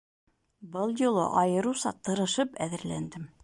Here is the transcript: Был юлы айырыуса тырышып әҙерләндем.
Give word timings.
Был 0.75 0.93
юлы 1.03 1.27
айырыуса 1.43 1.95
тырышып 2.09 2.61
әҙерләндем. 2.69 3.33